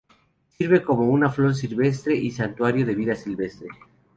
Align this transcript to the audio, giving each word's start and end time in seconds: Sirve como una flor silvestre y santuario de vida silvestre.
Sirve 0.57 0.81
como 0.81 1.03
una 1.11 1.29
flor 1.29 1.53
silvestre 1.53 2.15
y 2.15 2.31
santuario 2.31 2.87
de 2.87 2.95
vida 2.95 3.13
silvestre. 3.13 3.67